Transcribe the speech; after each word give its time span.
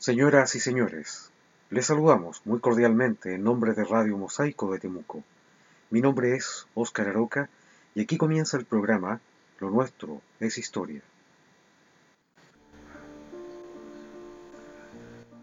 Señoras 0.00 0.54
y 0.54 0.60
señores, 0.60 1.30
les 1.68 1.84
saludamos 1.84 2.40
muy 2.46 2.58
cordialmente 2.58 3.34
en 3.34 3.44
nombre 3.44 3.74
de 3.74 3.84
Radio 3.84 4.16
Mosaico 4.16 4.72
de 4.72 4.78
Temuco. 4.78 5.22
Mi 5.90 6.00
nombre 6.00 6.34
es 6.36 6.66
Óscar 6.72 7.08
Aroca 7.08 7.50
y 7.94 8.00
aquí 8.00 8.16
comienza 8.16 8.56
el 8.56 8.64
programa 8.64 9.20
Lo 9.58 9.68
nuestro 9.68 10.22
es 10.40 10.56
historia. 10.56 11.02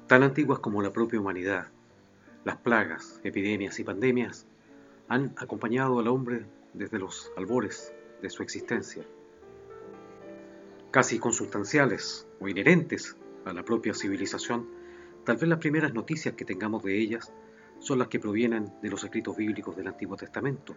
Tan 0.07 0.23
antiguas 0.23 0.57
como 0.57 0.81
la 0.81 0.91
propia 0.91 1.19
humanidad, 1.19 1.67
las 2.43 2.57
plagas, 2.57 3.19
epidemias 3.23 3.77
y 3.77 3.83
pandemias 3.83 4.47
han 5.07 5.35
acompañado 5.37 5.99
al 5.99 6.07
hombre 6.07 6.47
desde 6.73 6.97
los 6.97 7.31
albores 7.37 7.93
de 8.23 8.31
su 8.31 8.41
existencia. 8.41 9.03
Casi 10.89 11.19
consustanciales 11.19 12.25
o 12.39 12.47
inherentes 12.47 13.15
a 13.47 13.53
la 13.53 13.63
propia 13.63 13.93
civilización, 13.93 14.67
tal 15.23 15.37
vez 15.37 15.47
las 15.47 15.59
primeras 15.59 15.93
noticias 15.93 16.35
que 16.35 16.45
tengamos 16.45 16.83
de 16.83 16.97
ellas 16.97 17.33
son 17.79 17.99
las 17.99 18.07
que 18.07 18.19
provienen 18.19 18.71
de 18.81 18.89
los 18.89 19.03
escritos 19.03 19.37
bíblicos 19.37 19.75
del 19.75 19.87
Antiguo 19.87 20.15
Testamento, 20.17 20.75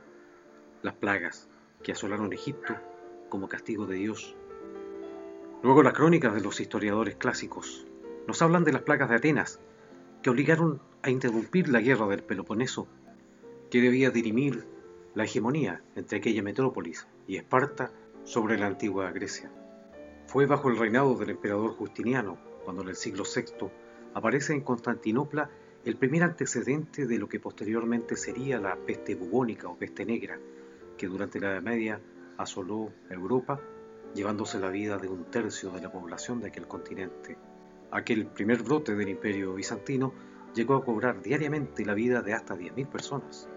las 0.83 0.95
plagas 0.95 1.49
que 1.83 1.93
asolaron 1.93 2.33
Egipto 2.33 2.77
como 3.29 3.49
castigo 3.49 3.87
de 3.87 3.97
Dios. 3.97 4.37
Luego 5.63 5.83
las 5.83 5.95
crónicas 5.95 6.35
de 6.35 6.41
los 6.41 6.61
historiadores 6.61 7.17
clásicos 7.17 7.87
nos 8.27 8.43
hablan 8.43 8.65
de 8.65 8.73
las 8.73 8.83
plagas 8.83 9.09
de 9.09 9.17
Atenas, 9.17 9.61
que 10.23 10.31
obligaron 10.31 10.81
a 11.03 11.11
interrumpir 11.11 11.69
la 11.69 11.81
guerra 11.81 12.07
del 12.09 12.23
Peloponeso, 12.23 12.87
que 13.71 13.81
debía 13.81 14.11
dirimir 14.11 14.67
la 15.15 15.25
hegemonía 15.25 15.83
entre 15.97 16.19
aquella 16.19 16.43
metrópolis 16.43 17.07
y 17.27 17.37
Esparta 17.37 17.91
sobre 18.25 18.59
la 18.59 18.67
antigua 18.67 19.11
Grecia. 19.13 19.51
Fue 20.27 20.47
bajo 20.47 20.69
el 20.69 20.79
reinado 20.79 21.15
del 21.17 21.31
emperador 21.31 21.73
Justiniano 21.73 22.50
cuando 22.71 22.85
en 22.85 22.91
el 22.91 22.95
siglo 22.95 23.25
VI 23.25 23.69
aparece 24.15 24.53
en 24.53 24.61
Constantinopla 24.61 25.51
el 25.85 25.97
primer 25.97 26.23
antecedente 26.23 27.05
de 27.05 27.19
lo 27.19 27.29
que 27.29 27.41
posteriormente 27.41 28.15
sería 28.15 28.61
la 28.61 28.77
peste 28.77 29.17
bubónica 29.17 29.67
o 29.67 29.77
peste 29.77 30.07
negra, 30.07 30.39
que 30.97 31.09
durante 31.09 31.41
la 31.41 31.51
Edad 31.51 31.63
Media 31.63 32.01
asoló 32.37 32.93
Europa, 33.11 33.61
llevándose 34.15 34.61
la 34.61 34.69
vida 34.69 34.99
de 34.99 35.09
un 35.09 35.25
tercio 35.25 35.71
de 35.71 35.81
la 35.81 35.91
población 35.91 36.41
de 36.41 36.47
aquel 36.47 36.69
continente. 36.69 37.37
Aquel 37.91 38.27
primer 38.27 38.63
brote 38.63 38.95
del 38.95 39.09
imperio 39.09 39.55
bizantino 39.55 40.15
llegó 40.55 40.77
a 40.77 40.85
cobrar 40.85 41.21
diariamente 41.23 41.85
la 41.85 41.95
vida 41.95 42.23
de 42.23 42.35
hasta 42.35 42.57
10.000 42.57 42.87
personas. 42.87 43.49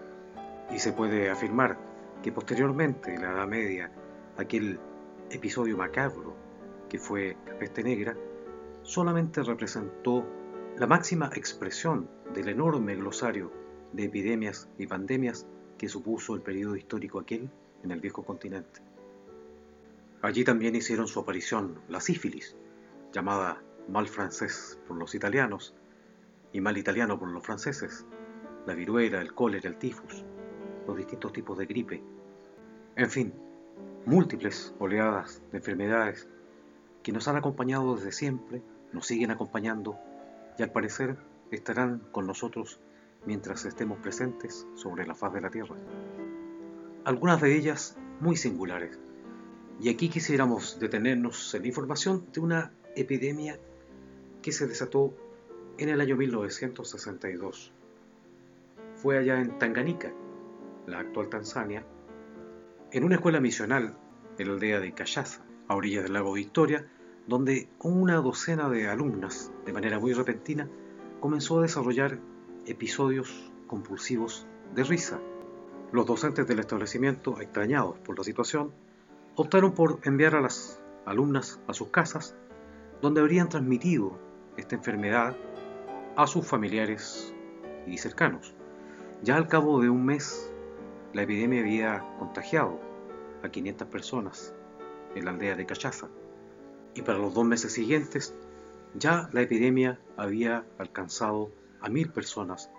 Y 0.74 0.80
se 0.80 0.92
puede 0.92 1.30
afirmar 1.30 1.78
que 2.20 2.32
posteriormente, 2.32 3.14
en 3.14 3.22
la 3.22 3.30
Edad 3.30 3.46
Media, 3.46 3.92
aquel 4.36 4.80
episodio 5.30 5.76
macabro 5.76 6.34
que 6.88 6.98
fue 6.98 7.36
la 7.46 7.56
peste 7.56 7.84
negra, 7.84 8.16
solamente 8.84 9.42
representó 9.42 10.24
la 10.78 10.86
máxima 10.86 11.30
expresión 11.34 12.08
del 12.34 12.48
enorme 12.48 12.94
glosario 12.94 13.50
de 13.92 14.04
epidemias 14.04 14.68
y 14.78 14.86
pandemias 14.86 15.46
que 15.78 15.88
supuso 15.88 16.34
el 16.34 16.42
periodo 16.42 16.76
histórico 16.76 17.18
aquel 17.18 17.50
en 17.82 17.90
el 17.90 18.00
viejo 18.00 18.22
continente. 18.24 18.80
Allí 20.22 20.44
también 20.44 20.76
hicieron 20.76 21.08
su 21.08 21.20
aparición 21.20 21.80
la 21.88 22.00
sífilis, 22.00 22.56
llamada 23.12 23.62
mal 23.88 24.06
francés 24.06 24.78
por 24.86 24.96
los 24.96 25.14
italianos 25.14 25.74
y 26.52 26.60
mal 26.60 26.76
italiano 26.76 27.18
por 27.18 27.30
los 27.30 27.42
franceses, 27.42 28.06
la 28.66 28.74
viruela, 28.74 29.20
el 29.20 29.34
cólera, 29.34 29.68
el 29.68 29.76
tifus, 29.76 30.24
los 30.86 30.96
distintos 30.96 31.32
tipos 31.32 31.58
de 31.58 31.66
gripe, 31.66 32.02
en 32.96 33.10
fin, 33.10 33.34
múltiples 34.06 34.74
oleadas 34.78 35.42
de 35.50 35.58
enfermedades 35.58 36.28
que 37.02 37.12
nos 37.12 37.28
han 37.28 37.36
acompañado 37.36 37.96
desde 37.96 38.12
siempre 38.12 38.62
nos 38.94 39.06
siguen 39.06 39.32
acompañando 39.32 39.98
y 40.56 40.62
al 40.62 40.70
parecer 40.70 41.16
estarán 41.50 41.98
con 42.12 42.26
nosotros 42.26 42.80
mientras 43.26 43.64
estemos 43.64 43.98
presentes 43.98 44.66
sobre 44.74 45.06
la 45.06 45.14
faz 45.14 45.34
de 45.34 45.40
la 45.40 45.50
Tierra. 45.50 45.74
Algunas 47.04 47.40
de 47.40 47.56
ellas 47.56 47.96
muy 48.20 48.36
singulares. 48.36 48.98
Y 49.80 49.88
aquí 49.88 50.08
quisiéramos 50.08 50.78
detenernos 50.78 51.52
en 51.54 51.62
la 51.62 51.68
información 51.68 52.26
de 52.32 52.40
una 52.40 52.72
epidemia 52.94 53.58
que 54.40 54.52
se 54.52 54.66
desató 54.66 55.14
en 55.78 55.88
el 55.88 56.00
año 56.00 56.16
1962. 56.16 57.72
Fue 58.94 59.18
allá 59.18 59.40
en 59.40 59.58
Tanganica, 59.58 60.12
la 60.86 61.00
actual 61.00 61.28
Tanzania, 61.28 61.84
en 62.92 63.02
una 63.02 63.16
escuela 63.16 63.40
misional 63.40 63.96
en 64.38 64.46
la 64.46 64.54
aldea 64.54 64.80
de 64.80 64.92
Cayaza, 64.92 65.42
a 65.66 65.74
orillas 65.74 66.04
del 66.04 66.12
lago 66.12 66.32
Victoria, 66.32 66.86
donde 67.26 67.68
una 67.80 68.16
docena 68.16 68.68
de 68.68 68.88
alumnas, 68.88 69.50
de 69.64 69.72
manera 69.72 69.98
muy 69.98 70.12
repentina, 70.12 70.68
comenzó 71.20 71.58
a 71.58 71.62
desarrollar 71.62 72.18
episodios 72.66 73.50
compulsivos 73.66 74.46
de 74.74 74.84
risa. 74.84 75.18
Los 75.92 76.06
docentes 76.06 76.46
del 76.46 76.58
establecimiento, 76.58 77.40
extrañados 77.40 77.98
por 78.00 78.18
la 78.18 78.24
situación, 78.24 78.72
optaron 79.36 79.72
por 79.72 80.00
enviar 80.02 80.34
a 80.34 80.40
las 80.40 80.82
alumnas 81.06 81.60
a 81.66 81.72
sus 81.72 81.88
casas, 81.88 82.36
donde 83.00 83.20
habrían 83.20 83.48
transmitido 83.48 84.18
esta 84.56 84.74
enfermedad 84.74 85.36
a 86.16 86.26
sus 86.26 86.46
familiares 86.46 87.34
y 87.86 87.98
cercanos. 87.98 88.54
Ya 89.22 89.36
al 89.36 89.48
cabo 89.48 89.80
de 89.80 89.88
un 89.88 90.04
mes, 90.04 90.52
la 91.12 91.22
epidemia 91.22 91.60
había 91.60 92.04
contagiado 92.18 92.78
a 93.42 93.48
500 93.48 93.88
personas 93.88 94.54
en 95.14 95.24
la 95.24 95.30
aldea 95.30 95.56
de 95.56 95.66
Cachaza 95.66 96.08
y 96.94 97.02
para 97.02 97.18
los 97.18 97.34
dos 97.34 97.44
meses 97.44 97.72
siguientes 97.72 98.34
ya 98.94 99.28
la 99.32 99.42
epidemia 99.42 99.98
había 100.16 100.64
alcanzado 100.78 101.50
a 101.80 101.88
mil 101.88 102.10
personas 102.10 102.70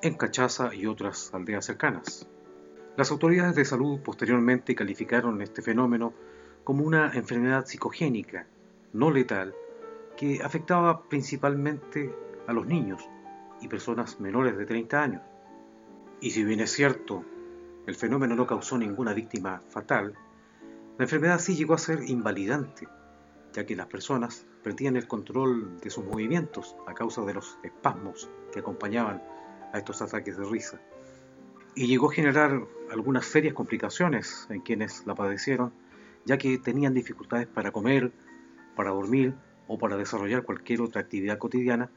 en 0.00 0.14
Cachaza 0.14 0.74
y 0.74 0.86
otras 0.86 1.32
aldeas 1.34 1.66
cercanas. 1.66 2.26
Las 2.96 3.10
autoridades 3.10 3.54
de 3.54 3.64
salud 3.64 4.00
posteriormente 4.00 4.74
calificaron 4.74 5.40
este 5.42 5.62
fenómeno 5.62 6.12
como 6.64 6.84
una 6.84 7.12
enfermedad 7.12 7.66
psicogénica, 7.66 8.46
no 8.92 9.10
letal, 9.10 9.54
que 10.16 10.42
afectaba 10.42 11.08
principalmente 11.08 12.14
a 12.46 12.52
los 12.52 12.66
niños 12.66 13.08
y 13.60 13.68
personas 13.68 14.20
menores 14.20 14.56
de 14.56 14.66
30 14.66 15.02
años. 15.02 15.22
Y 16.20 16.30
si 16.30 16.44
bien 16.44 16.60
es 16.60 16.72
cierto, 16.72 17.24
el 17.86 17.94
fenómeno 17.94 18.34
no 18.34 18.46
causó 18.46 18.78
ninguna 18.78 19.12
víctima 19.12 19.62
fatal, 19.68 20.14
la 20.98 21.04
enfermedad 21.04 21.38
sí 21.38 21.56
llegó 21.56 21.74
a 21.74 21.78
ser 21.78 22.02
invalidante 22.08 22.86
ya 23.52 23.66
que 23.66 23.76
las 23.76 23.86
personas 23.86 24.46
perdían 24.62 24.96
el 24.96 25.06
control 25.06 25.78
de 25.80 25.90
sus 25.90 26.04
movimientos 26.04 26.76
a 26.86 26.94
causa 26.94 27.22
de 27.22 27.34
los 27.34 27.58
espasmos 27.62 28.30
que 28.52 28.60
acompañaban 28.60 29.22
a 29.72 29.78
estos 29.78 30.02
ataques 30.02 30.36
de 30.36 30.44
risa. 30.44 30.80
Y 31.74 31.86
llegó 31.86 32.10
a 32.10 32.14
generar 32.14 32.62
algunas 32.90 33.26
serias 33.26 33.54
complicaciones 33.54 34.46
en 34.50 34.60
quienes 34.60 35.06
la 35.06 35.14
padecieron, 35.14 35.72
ya 36.24 36.38
que 36.38 36.58
tenían 36.58 36.94
dificultades 36.94 37.46
para 37.46 37.72
comer, 37.72 38.12
para 38.76 38.90
dormir 38.90 39.34
o 39.66 39.78
para 39.78 39.96
desarrollar 39.96 40.44
cualquier 40.44 40.82
otra 40.82 41.00
actividad 41.00 41.38
cotidiana, 41.38 41.90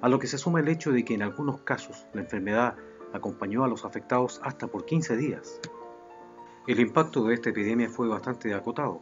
a 0.00 0.08
lo 0.08 0.18
que 0.18 0.26
se 0.26 0.38
suma 0.38 0.60
el 0.60 0.68
hecho 0.68 0.92
de 0.92 1.04
que 1.04 1.14
en 1.14 1.22
algunos 1.22 1.60
casos 1.62 2.06
la 2.12 2.20
enfermedad 2.20 2.76
acompañó 3.12 3.64
a 3.64 3.68
los 3.68 3.84
afectados 3.84 4.40
hasta 4.44 4.66
por 4.66 4.84
15 4.84 5.16
días. 5.16 5.60
El 6.66 6.80
impacto 6.80 7.24
de 7.24 7.34
esta 7.34 7.50
epidemia 7.50 7.88
fue 7.88 8.08
bastante 8.08 8.52
acotado, 8.52 9.00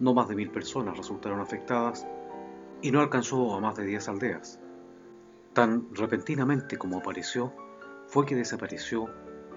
no 0.00 0.14
más 0.14 0.28
de 0.28 0.34
mil 0.34 0.50
personas 0.50 0.96
resultaron 0.96 1.40
afectadas 1.40 2.06
y 2.82 2.90
no 2.90 3.00
alcanzó 3.00 3.54
a 3.54 3.60
más 3.60 3.76
de 3.76 3.84
diez 3.84 4.08
aldeas. 4.08 4.58
Tan 5.52 5.94
repentinamente 5.94 6.78
como 6.78 6.98
apareció, 6.98 7.52
fue 8.06 8.26
que 8.26 8.34
desapareció 8.34 9.08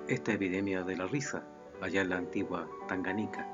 esta 0.08 0.34
epidemia 0.34 0.84
de 0.84 0.98
la 0.98 1.08
risa 1.08 1.44
allá 1.82 2.02
en 2.02 2.10
la 2.10 2.18
antigua 2.18 2.68
Tanganica. 2.88 3.48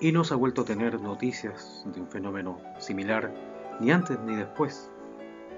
Y 0.00 0.12
no 0.12 0.24
se 0.24 0.34
ha 0.34 0.38
vuelto 0.38 0.62
a 0.62 0.64
tener 0.64 1.00
noticias 1.00 1.84
de 1.86 2.00
un 2.00 2.08
fenómeno 2.08 2.58
similar 2.78 3.32
ni 3.80 3.90
antes 3.92 4.18
ni 4.20 4.34
después 4.34 4.90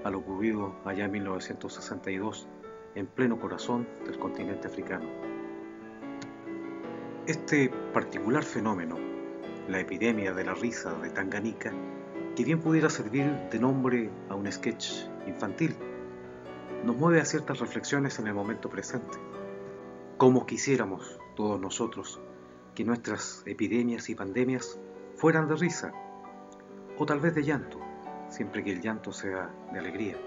a 0.03 0.09
lo 0.09 0.19
ocurrido 0.19 0.75
allá 0.83 1.05
en 1.05 1.11
1962 1.11 2.47
en 2.95 3.07
pleno 3.07 3.39
corazón 3.39 3.87
del 4.05 4.19
continente 4.19 4.67
africano. 4.67 5.07
Este 7.25 7.69
particular 7.93 8.43
fenómeno 8.43 9.12
la 9.67 9.79
epidemia 9.79 10.33
de 10.33 10.43
la 10.43 10.53
risa 10.53 10.93
de 10.99 11.09
Tanganica, 11.09 11.71
que 12.35 12.43
bien 12.43 12.59
pudiera 12.59 12.89
servir 12.89 13.25
de 13.51 13.59
nombre 13.59 14.09
a 14.29 14.35
un 14.35 14.51
sketch 14.51 15.05
infantil, 15.27 15.75
nos 16.83 16.97
mueve 16.97 17.21
a 17.21 17.25
ciertas 17.25 17.59
reflexiones 17.59 18.19
en 18.19 18.27
el 18.27 18.33
momento 18.33 18.69
presente. 18.69 19.17
Como 20.17 20.45
quisiéramos 20.45 21.19
todos 21.35 21.59
nosotros 21.59 22.19
que 22.75 22.83
nuestras 22.83 23.43
epidemias 23.45 24.09
y 24.09 24.15
pandemias 24.15 24.79
fueran 25.15 25.47
de 25.47 25.55
risa, 25.55 25.93
o 26.97 27.05
tal 27.05 27.19
vez 27.19 27.33
de 27.35 27.43
llanto, 27.43 27.79
siempre 28.29 28.63
que 28.63 28.71
el 28.71 28.81
llanto 28.81 29.11
sea 29.11 29.49
de 29.71 29.79
alegría. 29.79 30.17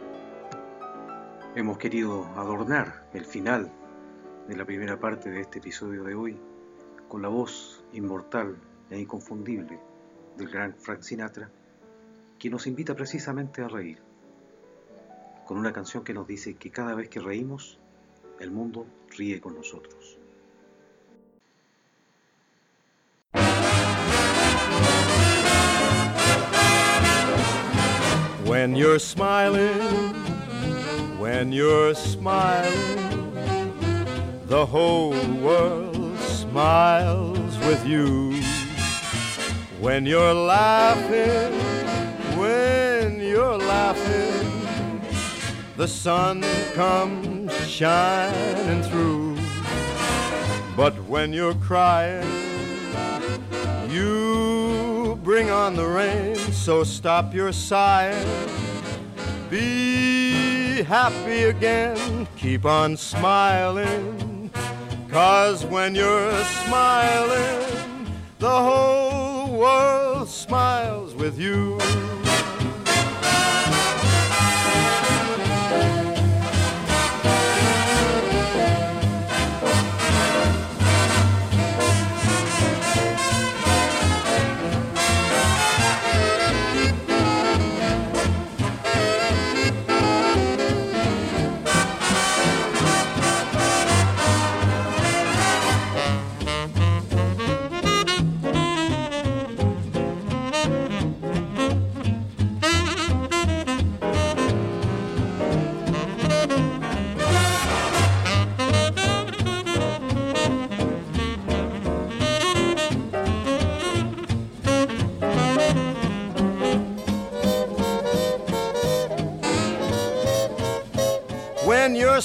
Hemos 1.54 1.78
querido 1.78 2.24
adornar 2.36 3.08
el 3.12 3.24
final 3.24 3.70
de 4.48 4.56
la 4.56 4.64
primera 4.64 4.98
parte 4.98 5.30
de 5.30 5.40
este 5.40 5.58
episodio 5.58 6.04
de 6.04 6.14
hoy 6.14 6.38
con 7.08 7.22
la 7.22 7.28
voz 7.28 7.84
inmortal 7.92 8.56
e 8.90 8.98
inconfundible 8.98 9.78
del 10.36 10.48
gran 10.48 10.74
Frank 10.74 11.02
Sinatra, 11.02 11.50
que 12.38 12.50
nos 12.50 12.66
invita 12.66 12.94
precisamente 12.94 13.62
a 13.62 13.68
reír. 13.68 14.06
con 15.46 15.56
una 15.56 15.72
canción 15.72 16.02
que 16.02 16.12
nos 16.12 16.26
dice 16.26 16.56
que 16.56 16.70
cada 16.70 16.94
vez 16.94 17.08
que 17.08 17.20
reímos, 17.20 17.78
el 18.40 18.50
mundo 18.50 18.84
ríe 19.16 19.40
con 19.40 19.54
nosotros. 19.54 20.18
When 28.44 28.74
you're 28.74 28.98
smiling, 28.98 30.14
when 31.18 31.52
you're 31.52 31.94
smiling, 31.94 33.32
the 34.48 34.66
whole 34.66 35.14
world 35.40 36.18
smiles 36.18 37.56
with 37.66 37.86
you. 37.86 38.45
When 39.80 40.06
you're 40.06 40.32
laughing, 40.32 41.52
when 42.38 43.20
you're 43.20 43.58
laughing, 43.58 45.02
the 45.76 45.86
sun 45.86 46.42
comes 46.72 47.52
shining 47.68 48.82
through. 48.84 49.36
But 50.76 50.94
when 51.04 51.34
you're 51.34 51.54
crying, 51.56 52.26
you 53.90 55.20
bring 55.22 55.50
on 55.50 55.76
the 55.76 55.86
rain, 55.86 56.36
so 56.52 56.82
stop 56.82 57.34
your 57.34 57.52
sighing. 57.52 58.26
Be 59.50 60.82
happy 60.84 61.44
again, 61.44 62.26
keep 62.36 62.64
on 62.64 62.96
smiling. 62.96 64.50
Cause 65.10 65.66
when 65.66 65.94
you're 65.94 66.44
smiling, 66.64 68.06
the 68.38 68.50
whole 68.50 69.05
world 69.56 70.28
smiles 70.28 71.14
with 71.14 71.38
you. 71.38 71.78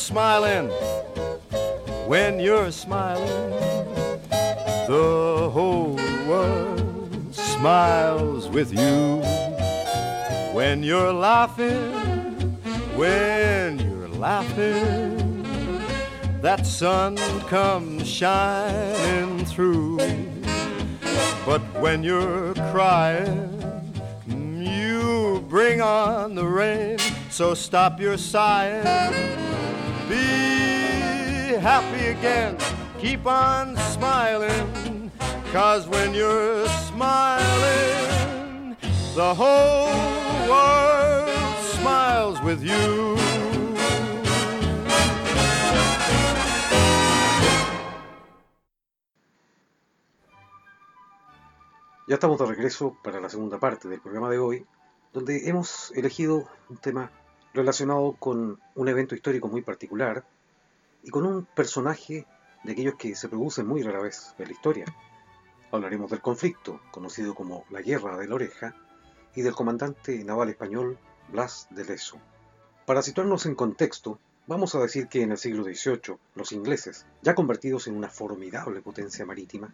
Smiling, 0.02 0.68
when 2.08 2.40
you're 2.40 2.72
smiling, 2.72 3.52
the 4.88 5.50
whole 5.54 5.96
world 6.28 7.36
smiles 7.36 8.50
with 8.50 8.74
you. 8.74 9.22
When 10.54 10.82
you're 10.82 11.14
laughing, 11.14 11.92
when 12.96 13.80
you're 13.80 14.10
laughing, 14.10 15.46
that 16.42 16.66
sun 16.66 17.18
comes 17.48 18.08
shining 18.08 19.46
through. 19.46 19.98
But 21.46 21.62
when 21.80 22.04
you're 22.04 22.56
crying, 22.72 23.50
you 24.28 25.46
bring 25.48 25.80
on 25.80 26.34
the 26.34 26.46
rain, 26.46 26.98
so 27.30 27.54
stop 27.54 28.00
your 28.00 28.18
sighing. 28.18 29.51
Be 30.12 31.56
happy 31.62 32.08
again, 32.08 32.58
keep 33.00 33.26
on 33.26 33.78
smiling, 33.96 35.10
cause 35.54 35.88
when 35.88 36.14
you're 36.14 36.68
smiling, 36.92 38.76
the 39.16 39.34
whole 39.34 39.88
world 40.50 41.30
smiles 41.80 42.42
with 42.42 42.62
you. 42.62 43.16
Ya 52.10 52.16
estamos 52.16 52.38
de 52.38 52.46
regreso 52.48 52.98
para 53.02 53.22
la 53.22 53.30
segunda 53.30 53.60
parte 53.60 53.88
del 53.88 54.02
programa 54.02 54.30
de 54.30 54.40
hoy, 54.40 54.66
donde 55.14 55.48
hemos 55.48 55.94
elegido 55.96 56.50
un 56.70 56.76
tema 56.76 57.10
relacionado 57.54 58.16
con 58.20 58.60
un 58.76 58.88
evento 58.88 59.16
histórico 59.16 59.48
muy 59.48 59.62
particular 59.62 60.26
y 61.04 61.10
con 61.10 61.26
un 61.26 61.46
personaje 61.46 62.26
de 62.64 62.72
aquellos 62.72 62.96
que 62.96 63.16
se 63.16 63.30
producen 63.30 63.68
muy 63.68 63.82
rara 63.82 64.02
vez 64.02 64.34
en 64.38 64.46
la 64.46 64.52
historia. 64.52 64.86
Hablaremos 65.72 66.12
del 66.12 66.22
conflicto, 66.22 66.82
conocido 66.92 67.34
como 67.34 67.66
la 67.70 67.82
Guerra 67.82 68.18
de 68.18 68.28
la 68.28 68.36
Oreja, 68.36 68.76
y 69.36 69.42
del 69.42 69.56
comandante 69.56 70.24
naval 70.24 70.50
español 70.50 70.98
Blas 71.30 71.68
de 71.70 71.86
Lezo. 71.86 72.18
Para 72.86 73.02
situarnos 73.02 73.46
en 73.46 73.56
contexto, 73.56 74.20
vamos 74.48 74.76
a 74.76 74.80
decir 74.80 75.08
que 75.08 75.22
en 75.22 75.32
el 75.32 75.38
siglo 75.38 75.64
XVIII 75.64 76.18
los 76.36 76.52
ingleses, 76.52 77.06
ya 77.22 77.36
convertidos 77.36 77.88
en 77.88 77.96
una 77.96 78.10
formidable 78.10 78.82
potencia 78.82 79.26
marítima, 79.26 79.74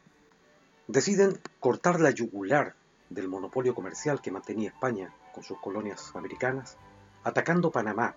deciden 0.88 1.40
cortar 1.60 2.00
la 2.00 2.12
yugular 2.12 2.76
del 3.10 3.28
monopolio 3.28 3.74
comercial 3.74 4.22
que 4.22 4.32
mantenía 4.32 4.70
España 4.70 5.14
con 5.34 5.44
sus 5.44 5.60
colonias 5.60 6.12
americanas, 6.16 6.78
atacando 7.24 7.72
Panamá, 7.72 8.16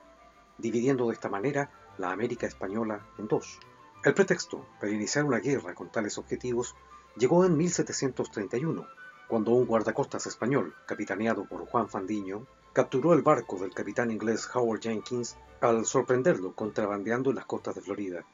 dividiendo 0.58 1.06
de 1.06 1.14
esta 1.14 1.28
manera 1.28 1.70
la 1.98 2.12
América 2.12 2.46
española 2.46 3.06
en 3.18 3.28
dos. 3.28 3.58
El 4.04 4.14
pretexto 4.14 4.66
para 4.80 4.92
iniciar 4.92 5.24
una 5.24 5.38
guerra 5.38 5.74
con 5.74 5.90
tales 5.90 6.16
objetivos 6.18 6.74
llegó 7.16 7.44
en 7.44 7.56
1731, 7.56 8.86
cuando 9.28 9.52
un 9.52 9.66
guardacostas 9.66 10.26
español, 10.26 10.74
capitaneado 10.86 11.44
por 11.44 11.66
Juan 11.66 11.88
Fandiño, 11.88 12.46
capturó 12.72 13.12
el 13.12 13.22
barco 13.22 13.58
del 13.58 13.74
capitán 13.74 14.10
inglés 14.10 14.48
Howard 14.54 14.80
Jenkins 14.80 15.36
al 15.60 15.84
sorprenderlo 15.84 16.54
contrabandeando 16.54 17.30
en 17.30 17.36
las 17.36 17.46
costas 17.46 17.74
de 17.74 17.82
Florida. 17.82 18.24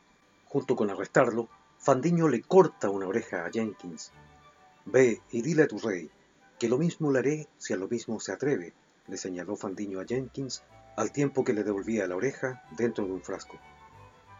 Junto 0.46 0.76
con 0.76 0.90
arrestarlo, 0.90 1.49
Fandiño 1.78 2.28
le 2.28 2.42
corta 2.42 2.90
una 2.90 3.08
oreja 3.08 3.44
a 3.44 3.50
Jenkins. 3.50 4.12
Ve 4.85 5.20
y 5.30 5.42
dile 5.42 5.64
a 5.64 5.68
tu 5.68 5.78
rey 5.78 6.11
que 6.58 6.68
lo 6.68 6.78
mismo 6.78 7.12
le 7.12 7.18
haré 7.18 7.49
si 7.58 7.73
a 7.73 7.76
lo 7.76 7.88
mismo 7.88 8.20
se 8.20 8.32
atreve, 8.32 8.73
le 9.08 9.16
señaló 9.16 9.56
Fandiño 9.56 10.00
a 10.00 10.04
Jenkins 10.04 10.62
al 10.96 11.12
tiempo 11.12 11.44
que 11.44 11.52
le 11.52 11.62
devolvía 11.62 12.06
la 12.06 12.16
oreja 12.16 12.62
dentro 12.76 13.04
de 13.04 13.12
un 13.12 13.22
frasco. 13.22 13.58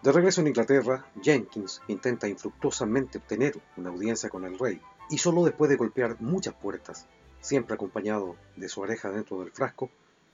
De 0.03 0.13
regreso 0.13 0.41
en 0.41 0.49
Inglaterra, 0.49 1.07
Jenkins 1.23 1.83
intenta 1.89 2.29
infructuosamente 2.29 3.19
obtener 3.19 3.59
una 3.77 3.91
audiencia 3.91 4.29
con 4.29 4.45
el 4.45 4.59
rey, 4.59 4.81
y 5.11 5.19
solo 5.19 5.45
después 5.45 5.69
de 5.69 5.77
golpear 5.77 6.21
muchas 6.21 6.55
puertas, 6.55 7.07
siempre 7.41 7.75
acompañado 7.75 8.37
de 8.57 8.69
su 8.69 8.81
oreja 8.81 9.11
dentro 9.11 9.41
del 9.41 9.53
frasco, 9.53 9.91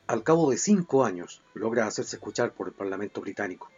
al 0.06 0.22
cabo 0.22 0.50
de 0.50 0.58
cinco 0.58 1.04
años 1.04 1.42
logra 1.54 1.86
hacerse 1.86 2.16
escuchar 2.16 2.52
por 2.52 2.68
el 2.68 2.74
Parlamento 2.74 3.20
británico. 3.20 3.70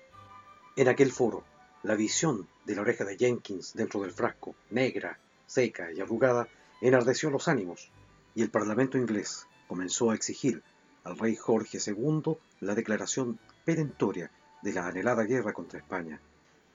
En 0.76 0.88
aquel 0.88 1.12
foro, 1.12 1.44
la 1.82 1.94
visión 1.94 2.49
de 2.64 2.75
la 2.75 2.82
oreja 2.82 3.04
de 3.04 3.16
Jenkins 3.16 3.75
dentro 3.75 4.00
del 4.00 4.12
frasco, 4.12 4.54
negra, 4.70 5.18
seca 5.46 5.92
y 5.92 6.00
arrugada, 6.00 6.49
enardeció 6.80 7.30
los 7.30 7.49
ánimos, 7.49 7.90
y 8.34 8.42
el 8.42 8.50
Parlamento 8.50 8.99
inglés 8.99 9.46
comenzó 9.75 10.12
a 10.12 10.14
exigir 10.14 10.62
al 11.02 11.19
rey 11.19 11.35
Jorge 11.35 11.78
II 11.85 12.37
la 12.61 12.76
declaración 12.76 13.40
perentoria 13.64 14.31
de 14.62 14.73
la 14.73 14.87
anhelada 14.87 15.25
guerra 15.25 15.52
contra 15.52 15.81
España. 15.81 16.21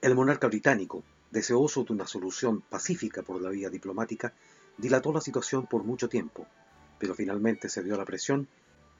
El 0.02 0.14
monarca 0.14 0.48
británico, 0.48 1.02
deseoso 1.30 1.84
de 1.84 1.94
una 1.94 2.06
solución 2.06 2.60
pacífica 2.60 3.22
por 3.22 3.40
la 3.40 3.48
vía 3.48 3.70
diplomática, 3.70 4.34
dilató 4.76 5.14
la 5.14 5.22
situación 5.22 5.66
por 5.66 5.82
mucho 5.82 6.10
tiempo, 6.10 6.46
pero 6.98 7.14
finalmente 7.14 7.70
cedió 7.70 7.94
a 7.94 7.96
la 7.96 8.04
presión 8.04 8.48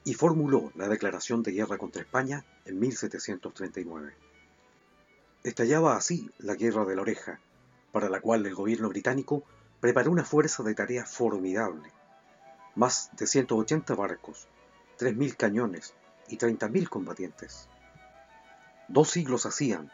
y 0.03 0.15
formuló 0.15 0.71
la 0.73 0.87
declaración 0.87 1.43
de 1.43 1.51
guerra 1.51 1.77
contra 1.77 2.01
España 2.01 2.43
en 2.65 2.79
1739. 2.79 4.15
Estallaba 5.43 5.95
así 5.95 6.31
la 6.39 6.55
Guerra 6.55 6.85
de 6.85 6.95
la 6.95 7.03
Oreja, 7.03 7.39
para 7.91 8.09
la 8.09 8.19
cual 8.19 8.47
el 8.47 8.55
gobierno 8.55 8.89
británico 8.89 9.43
preparó 9.79 10.09
una 10.09 10.25
fuerza 10.25 10.63
de 10.63 10.73
tarea 10.73 11.05
formidable. 11.05 11.91
Más 12.75 13.09
de 13.17 13.27
180 13.27 13.95
barcos, 13.95 14.47
3.000 14.97 15.35
cañones 15.35 15.93
y 16.27 16.37
30.000 16.37 16.87
combatientes. 16.87 17.67
Dos 18.87 19.09
siglos 19.09 19.45
hacían 19.45 19.91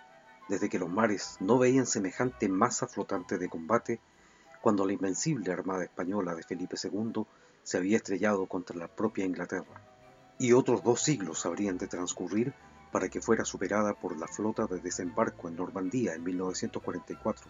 desde 0.48 0.70
que 0.70 0.80
los 0.80 0.90
mares 0.90 1.38
no 1.40 1.58
veían 1.58 1.86
semejante 1.86 2.48
masa 2.50 2.88
flotante 2.88 3.38
de 3.38 3.50
combate 3.50 4.00
cuando 4.62 4.86
la 4.86 4.94
invencible 4.94 5.52
Armada 5.52 5.84
Española 5.84 6.36
de 6.36 6.44
Felipe 6.44 6.78
II 6.82 7.26
se 7.64 7.78
había 7.78 7.98
estrellado 7.98 8.46
contra 8.48 8.78
la 8.78 8.88
propia 8.88 9.26
Inglaterra. 9.26 9.82
y 10.40 10.54
otros 10.54 10.84
dos 10.84 11.02
siglos 11.02 11.46
habrían 11.48 11.80
de 11.80 11.88
transcurrir 11.88 12.54
para 12.92 13.10
que 13.10 13.22
fuera 13.22 13.44
superada 13.44 13.94
por 13.96 14.18
la 14.18 14.28
flota 14.28 14.68
de 14.68 14.80
desembarco 14.80 15.48
en 15.48 15.56
Normandía 15.56 16.14
en 16.14 16.24
1944. 16.24 17.50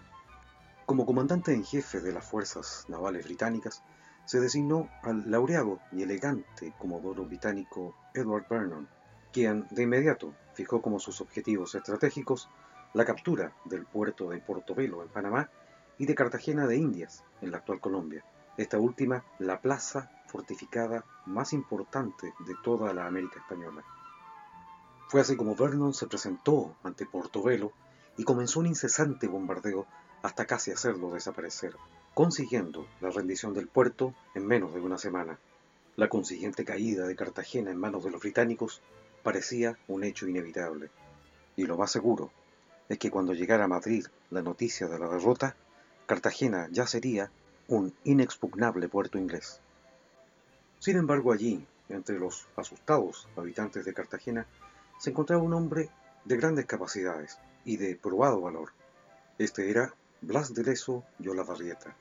Como 0.85 1.05
comandante 1.05 1.53
en 1.53 1.65
jefe 1.65 1.99
de 1.99 2.13
las 2.13 2.25
fuerzas 2.25 2.85
navales 2.87 3.25
británicas, 3.25 3.83
se 4.27 4.41
designó 4.41 4.89
al 5.03 5.31
laureado 5.31 5.79
y 5.93 6.03
elegante 6.03 6.73
comodoro 6.77 7.23
británico 7.23 7.95
Edward 8.13 8.45
Vernon, 8.49 8.89
quien 9.31 9.65
de 9.71 9.83
inmediato 9.83 10.33
fijó 10.53 10.81
como 10.81 10.99
sus 10.99 11.21
objetivos 11.21 11.75
estratégicos 11.75 12.49
la 12.93 13.05
captura 13.05 13.53
del 13.63 13.85
puerto 13.85 14.29
de 14.29 14.39
Portobelo 14.39 15.01
en 15.01 15.07
Panamá 15.07 15.49
y 15.97 16.05
de 16.05 16.13
Cartagena 16.13 16.67
de 16.67 16.75
Indias 16.75 17.23
en 17.41 17.51
la 17.51 17.59
actual 17.59 17.79
Colombia. 17.79 18.25
Esta 18.57 18.77
última, 18.77 19.23
la 19.39 19.61
plaza 19.61 20.11
fortificada 20.27 21.05
más 21.25 21.53
importante 21.53 22.33
de 22.45 22.55
toda 22.61 22.93
la 22.93 23.07
América 23.07 23.39
Española. 23.39 23.85
Fue 25.07 25.21
así 25.21 25.37
como 25.37 25.55
Vernon 25.55 25.93
se 25.93 26.07
presentó 26.07 26.75
ante 26.83 27.05
Portobelo 27.05 27.71
y 28.17 28.23
comenzó 28.23 28.59
un 28.59 28.65
incesante 28.65 29.27
bombardeo 29.27 29.85
hasta 30.23 30.45
casi 30.45 30.71
hacerlo 30.71 31.11
desaparecer, 31.11 31.75
consiguiendo 32.13 32.87
la 32.99 33.11
rendición 33.11 33.53
del 33.53 33.67
puerto 33.67 34.13
en 34.33 34.45
menos 34.45 34.73
de 34.73 34.81
una 34.81 34.97
semana. 34.97 35.39
La 35.95 36.09
consiguiente 36.09 36.65
caída 36.65 37.07
de 37.07 37.15
Cartagena 37.15 37.71
en 37.71 37.77
manos 37.77 38.03
de 38.03 38.11
los 38.11 38.21
británicos 38.21 38.81
parecía 39.23 39.77
un 39.87 40.03
hecho 40.03 40.27
inevitable. 40.27 40.89
Y 41.55 41.65
lo 41.65 41.77
más 41.77 41.91
seguro 41.91 42.31
es 42.89 42.97
que 42.97 43.11
cuando 43.11 43.33
llegara 43.33 43.65
a 43.65 43.69
Madrid 43.69 44.05
la 44.31 44.41
noticia 44.41 44.87
de 44.87 44.99
la 44.99 45.07
derrota, 45.07 45.55
Cartagena 46.07 46.67
ya 46.71 46.87
sería 46.87 47.31
un 47.67 47.93
inexpugnable 48.03 48.89
puerto 48.89 49.17
inglés. 49.17 49.59
Sin 50.79 50.97
embargo, 50.97 51.33
allí, 51.33 51.65
entre 51.89 52.17
los 52.17 52.47
asustados 52.55 53.27
habitantes 53.35 53.85
de 53.85 53.93
Cartagena, 53.93 54.45
se 54.99 55.09
encontraba 55.09 55.43
un 55.43 55.53
hombre 55.53 55.89
de 56.25 56.37
grandes 56.37 56.65
capacidades 56.65 57.39
y 57.67 57.75
de 57.75 57.97
probado 57.97 58.39
valor. 58.39 58.69
Este 59.37 59.69
era 59.69 59.93
Blas 60.21 60.53
de 60.53 60.63
Leso 60.63 61.03
y 61.19 61.27
Olavarrieta. 61.27 61.95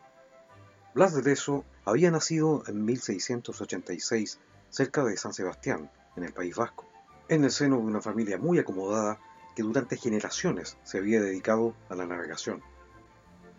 Blas 0.94 1.12
de 1.12 1.23
Leso 1.23 1.64
había 1.85 2.11
nacido 2.12 2.62
en 2.68 2.85
1686 2.85 4.38
cerca 4.70 5.04
de 5.04 5.16
San 5.16 5.35
Sebastián, 5.35 5.90
en 6.14 6.23
el 6.23 6.32
País 6.32 6.54
Vasco, 6.54 6.87
en 7.28 7.42
el 7.42 7.50
seno 7.50 7.78
de 7.78 7.82
una 7.82 8.00
familia 8.00 8.38
muy 8.38 8.61
acomodada 8.61 9.18
que 9.56 9.64
durante 9.64 9.96
generaciones 9.96 10.78
se 10.85 10.99
había 10.99 11.20
dedicado 11.20 11.75
a 11.88 11.96
la 11.96 12.06
navegación. 12.06 12.62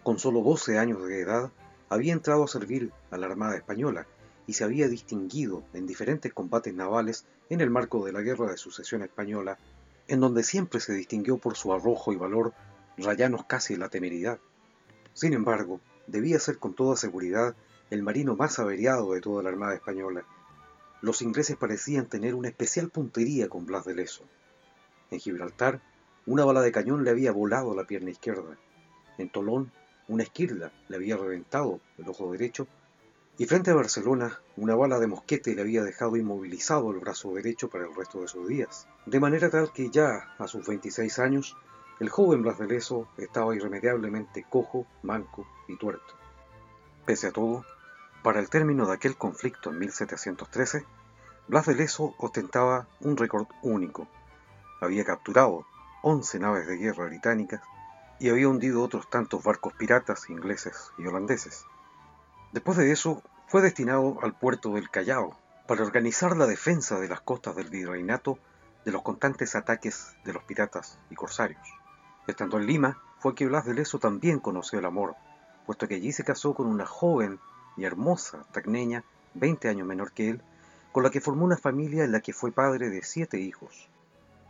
Con 0.01 0.17
solo 0.17 0.41
12 0.41 0.79
años 0.79 1.05
de 1.05 1.19
edad, 1.19 1.51
había 1.89 2.13
entrado 2.13 2.45
a 2.45 2.47
servir 2.47 2.93
a 3.11 3.17
la 3.17 3.25
Armada 3.25 3.57
Española 3.57 4.07
y 4.45 4.53
se 4.53 4.63
había 4.63 4.87
distinguido 4.87 5.65
en 5.73 5.85
diferentes 5.85 6.33
combates 6.33 6.73
navales 6.73 7.25
en 7.49 7.59
el 7.59 7.69
marco 7.69 8.05
de 8.05 8.13
la 8.13 8.21
Guerra 8.21 8.49
de 8.49 8.57
Sucesión 8.57 9.01
Española, 9.01 9.57
en 10.07 10.19
donde 10.19 10.43
siempre 10.43 10.79
se 10.79 10.93
distinguió 10.93 11.37
por 11.37 11.55
su 11.55 11.73
arrojo 11.73 12.13
y 12.13 12.15
valor, 12.15 12.53
rayanos 12.97 13.45
casi 13.45 13.75
la 13.75 13.89
temeridad. 13.89 14.39
Sin 15.13 15.33
embargo, 15.33 15.81
debía 16.07 16.39
ser 16.39 16.59
con 16.59 16.73
toda 16.73 16.95
seguridad 16.95 17.55
el 17.89 18.03
marino 18.03 18.35
más 18.35 18.59
averiado 18.59 19.13
de 19.13 19.21
toda 19.21 19.43
la 19.43 19.49
Armada 19.49 19.75
Española. 19.75 20.23
Los 21.01 21.21
ingleses 21.21 21.57
parecían 21.57 22.07
tener 22.07 22.35
una 22.35 22.49
especial 22.49 22.89
puntería 22.89 23.49
con 23.49 23.65
Blas 23.65 23.85
de 23.85 23.95
Leso. 23.95 24.23
En 25.11 25.19
Gibraltar, 25.19 25.81
una 26.25 26.43
bala 26.43 26.61
de 26.61 26.71
cañón 26.71 27.03
le 27.03 27.11
había 27.11 27.31
volado 27.31 27.75
la 27.75 27.85
pierna 27.85 28.09
izquierda. 28.09 28.57
En 29.17 29.29
Tolón, 29.29 29.71
una 30.07 30.23
esquirla 30.23 30.71
le 30.87 30.95
había 30.95 31.17
reventado 31.17 31.79
el 31.97 32.09
ojo 32.09 32.31
derecho 32.31 32.67
y 33.39 33.45
frente 33.45 33.69
a 33.69 33.75
Barcelona, 33.75 34.39
una 34.55 34.75
bala 34.75 34.97
de 34.97 35.05
mosquete 35.05 35.53
le 35.53 35.61
había 35.61 35.83
dejado 35.83 36.17
inmovilizado 36.17 36.89
el 36.91 36.99
brazo 36.99 37.35
derecho 37.35 37.69
para 37.69 37.85
el 37.85 37.93
resto 37.93 38.21
de 38.21 38.27
sus 38.27 38.47
días, 38.47 38.87
de 39.05 39.19
manera 39.19 39.51
tal 39.51 39.71
que 39.71 39.91
ya 39.91 40.33
a 40.39 40.47
sus 40.47 40.65
26 40.65 41.19
años, 41.19 41.55
el 41.99 42.09
joven 42.09 42.41
Blas 42.41 42.57
de 42.57 42.65
Leso 42.65 43.07
estaba 43.17 43.55
irremediablemente 43.55 44.43
cojo, 44.49 44.87
manco 45.03 45.47
y 45.67 45.77
tuerto. 45.77 46.15
Pese 47.05 47.27
a 47.27 47.31
todo, 47.31 47.63
para 48.23 48.39
el 48.39 48.49
término 48.49 48.87
de 48.87 48.93
aquel 48.93 49.15
conflicto 49.15 49.69
en 49.69 49.79
1713, 49.79 50.83
Blas 51.47 51.67
de 51.67 51.75
Leso 51.75 52.15
ostentaba 52.17 52.87
un 53.01 53.17
récord 53.17 53.45
único. 53.61 54.07
Había 54.81 55.05
capturado 55.05 55.65
11 56.01 56.39
naves 56.39 56.67
de 56.67 56.77
guerra 56.77 57.05
británicas 57.05 57.61
y 58.19 58.29
había 58.29 58.49
hundido 58.49 58.81
otros 58.81 59.07
tantos 59.11 59.43
barcos 59.43 59.73
piratas 59.73 60.27
ingleses 60.31 60.91
y 60.97 61.05
holandeses. 61.05 61.65
Después 62.51 62.77
de 62.77 62.91
eso, 62.91 63.21
fue 63.47 63.61
destinado 63.61 64.19
al 64.21 64.33
puerto 64.33 64.73
del 64.73 64.89
Callao 64.89 65.37
para 65.67 65.83
organizar 65.83 66.35
la 66.37 66.47
defensa 66.47 66.99
de 66.99 67.09
las 67.09 67.21
costas 67.21 67.55
del 67.55 67.69
virreinato 67.69 68.39
de 68.85 68.91
los 68.91 69.01
constantes 69.01 69.55
ataques 69.55 70.15
de 70.23 70.31
los 70.31 70.43
piratas 70.43 70.97
y 71.09 71.15
corsarios. 71.15 71.61
Estando 72.25 72.57
en 72.57 72.65
Lima, 72.65 73.01
fue 73.19 73.35
que 73.35 73.45
Blas 73.45 73.65
de 73.65 73.73
Leso 73.73 73.99
también 73.99 74.39
conoció 74.39 74.79
el 74.79 74.85
amor, 74.85 75.15
puesto 75.65 75.87
que 75.87 75.95
allí 75.95 76.13
se 76.13 76.23
casó 76.23 76.53
con 76.53 76.67
una 76.67 76.85
joven 76.85 77.39
y 77.75 77.83
hermosa 77.83 78.45
tacneña, 78.53 79.03
20 79.33 79.67
años 79.67 79.87
menor 79.87 80.13
que 80.13 80.29
él, 80.29 80.41
con 80.93 81.03
la 81.03 81.09
que 81.09 81.21
formó 81.21 81.43
una 81.43 81.57
familia 81.57 82.05
en 82.05 82.13
la 82.13 82.21
que 82.21 82.33
fue 82.33 82.51
padre 82.53 82.89
de 82.89 83.03
siete 83.03 83.39
hijos. 83.39 83.89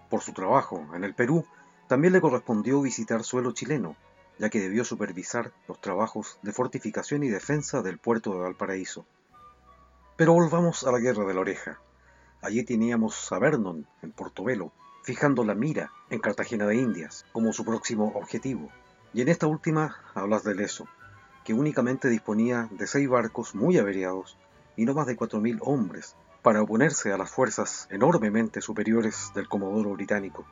Por 0.10 0.22
su 0.22 0.34
trabajo 0.34 0.86
en 0.94 1.04
el 1.04 1.16
Perú, 1.16 1.46
también 1.88 2.14
le 2.14 2.22
correspondió 2.22 2.82
visitar 2.82 3.24
suelo 3.24 3.54
chileno, 3.54 3.96
ya 4.40 4.50
que 4.50 4.60
debió 4.60 4.84
supervisar 4.84 5.52
los 5.68 5.82
trabajos 5.82 6.40
de 6.42 6.54
fortificación 6.54 7.24
y 7.24 7.30
defensa 7.30 7.82
del 7.82 7.98
puerto 7.98 8.34
de 8.34 8.40
Valparaíso. 8.40 9.06
Pero 10.16 10.34
volvamos 10.34 10.84
a 10.84 10.92
la 10.92 11.00
Guerra 11.00 11.26
de 11.26 11.34
la 11.34 11.42
Oreja. 11.42 11.80
Allí 12.42 12.64
teníamos 12.64 13.32
a 13.32 13.40
Vernon, 13.40 13.88
en 14.02 14.12
Portobelo, 14.12 14.72
fijando 15.04 15.44
la 15.44 15.56
mira 15.56 15.92
en 16.10 16.20
Cartagena 16.20 16.66
de 16.66 16.76
Indias 16.76 17.26
como 17.32 17.54
su 17.54 17.64
próximo 17.64 18.14
objetivo. 18.16 18.70
Y 19.14 19.22
en 19.22 19.30
esta 19.30 19.48
última 19.48 19.96
hablas 20.14 20.44
de 20.44 20.54
Leso, 20.54 20.88
que 21.44 21.54
únicamente 21.54 22.10
disponía 22.10 22.68
de 22.72 22.88
seis 22.88 23.08
barcos 23.08 23.56
muy 23.56 23.78
averiados 23.78 24.38
y 24.76 24.86
no 24.86 24.94
más 24.94 25.08
de 25.08 25.16
cuatro 25.16 25.40
mil 25.40 25.60
hombres 25.62 26.16
para 26.42 26.62
oponerse 26.62 27.12
a 27.12 27.18
las 27.18 27.32
fuerzas 27.32 27.88
enormemente 27.90 28.62
superiores 28.62 29.32
del 29.34 29.48
Comodoro 29.48 29.94
británico. 29.94 30.46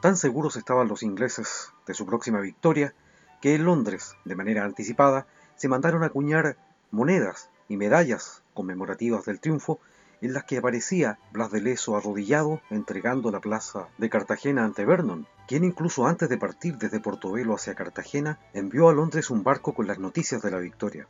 Tan 0.00 0.16
seguros 0.16 0.56
estaban 0.56 0.88
los 0.88 1.02
ingleses 1.02 1.72
de 1.86 1.94
su 1.94 2.06
próxima 2.06 2.40
victoria 2.40 2.94
que 3.40 3.54
en 3.54 3.64
Londres, 3.64 4.16
de 4.24 4.36
manera 4.36 4.64
anticipada, 4.64 5.26
se 5.56 5.68
mandaron 5.68 6.02
a 6.02 6.06
acuñar 6.06 6.56
monedas 6.90 7.50
y 7.68 7.76
medallas 7.76 8.42
conmemorativas 8.54 9.24
del 9.24 9.40
triunfo 9.40 9.80
en 10.20 10.32
las 10.32 10.44
que 10.44 10.58
aparecía 10.58 11.18
Blas 11.32 11.50
de 11.50 11.60
Leso 11.60 11.96
arrodillado 11.96 12.60
entregando 12.70 13.30
la 13.30 13.40
plaza 13.40 13.88
de 13.98 14.08
Cartagena 14.08 14.64
ante 14.64 14.84
Vernon, 14.84 15.26
quien 15.46 15.64
incluso 15.64 16.06
antes 16.06 16.28
de 16.28 16.38
partir 16.38 16.78
desde 16.78 17.00
Portobelo 17.00 17.54
hacia 17.54 17.74
Cartagena 17.74 18.38
envió 18.54 18.88
a 18.88 18.94
Londres 18.94 19.30
un 19.30 19.42
barco 19.42 19.74
con 19.74 19.86
las 19.86 19.98
noticias 19.98 20.42
de 20.42 20.50
la 20.50 20.58
victoria. 20.58 21.06